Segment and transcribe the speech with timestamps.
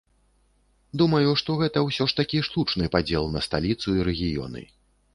[1.01, 4.61] Думаю, што гэта ўсё ж такі штучны падзел на сталіцу і рэгіёны.